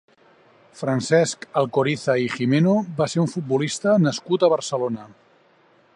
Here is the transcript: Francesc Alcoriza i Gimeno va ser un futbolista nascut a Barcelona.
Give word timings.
Francesc 0.79 1.45
Alcoriza 1.61 2.15
i 2.23 2.31
Gimeno 2.37 2.73
va 3.03 3.09
ser 3.15 3.21
un 3.27 3.29
futbolista 3.35 3.95
nascut 4.07 4.47
a 4.47 4.51
Barcelona. 4.55 5.07